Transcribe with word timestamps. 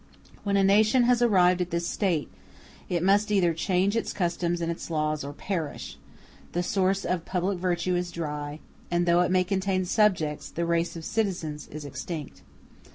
When 0.43 0.57
a 0.57 0.63
nation 0.63 1.03
has 1.03 1.21
arrived 1.21 1.61
at 1.61 1.69
this 1.69 1.85
state 1.85 2.27
it 2.89 3.03
must 3.03 3.31
either 3.31 3.53
change 3.53 3.95
its 3.95 4.13
customs 4.13 4.59
and 4.59 4.71
its 4.71 4.89
laws 4.89 5.23
or 5.23 5.31
perish: 5.31 5.95
the 6.53 6.63
source 6.63 7.05
of 7.05 7.23
public 7.23 7.59
virtue 7.59 7.95
is 7.95 8.09
dry, 8.09 8.61
and, 8.89 9.05
though 9.05 9.21
it 9.21 9.29
may 9.29 9.43
contain 9.43 9.85
subjects, 9.85 10.49
the 10.49 10.65
race 10.65 10.95
of 10.95 11.05
citizens 11.05 11.67
is 11.67 11.85
extinct. 11.85 12.41